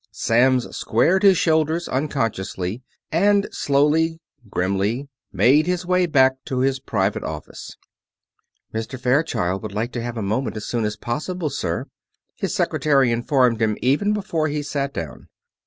Samms 0.11 0.67
squared 0.75 1.21
his 1.21 1.37
shoulders 1.37 1.87
unconsciously; 1.87 2.81
and 3.11 3.47
slowly, 3.51 4.19
grimly, 4.49 5.09
made 5.31 5.67
his 5.67 5.85
way 5.85 6.07
back 6.07 6.43
to 6.45 6.61
his 6.61 6.79
private 6.79 7.21
office. 7.23 7.77
"Mr. 8.73 8.99
Fairchild 8.99 9.61
would 9.61 9.73
like 9.75 9.91
to 9.91 10.01
have 10.01 10.17
a 10.17 10.23
moment 10.23 10.57
as 10.57 10.65
soon 10.65 10.85
as 10.85 10.97
possible, 10.97 11.51
sir," 11.51 11.85
his 12.35 12.51
secretary 12.51 13.11
informed 13.11 13.61
him 13.61 13.77
even 13.83 14.11
before 14.11 14.47
he 14.47 14.63
sat 14.63 14.91
down. 14.91 15.27